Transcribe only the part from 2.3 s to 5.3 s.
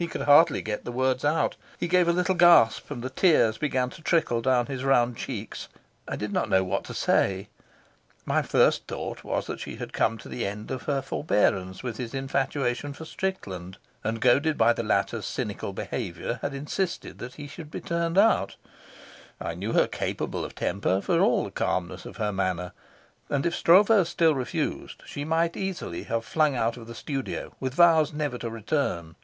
gasp, and the tears began to trickle down his round